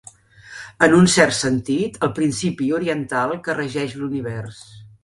En 0.87 0.95
un 0.99 1.09
cert 1.17 1.35
sentit, 1.41 2.01
el 2.09 2.13
principi 2.21 2.73
oriental 2.79 3.39
que 3.49 3.59
regeix 3.61 3.99
l'univers. 4.03 4.69